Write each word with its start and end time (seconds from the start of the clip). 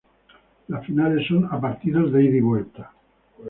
Las 0.69 0.83
finales 0.87 1.27
son 1.27 1.45
a 1.45 1.61
partidos 1.61 2.11
de 2.11 2.23
ida 2.23 2.37
y 2.37 2.41
vuelta. 2.41 2.91